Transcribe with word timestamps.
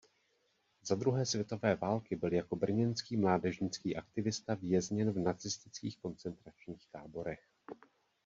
Za 0.83 0.95
druhé 0.95 1.25
světové 1.25 1.75
války 1.75 2.15
byl 2.15 2.33
jako 2.33 2.55
brněnský 2.55 3.17
mládežnický 3.17 3.95
aktivista 3.95 4.53
vězněn 4.55 5.11
v 5.11 5.17
nacistických 5.19 5.97
koncentračních 5.97 6.87
táborech. 6.91 7.47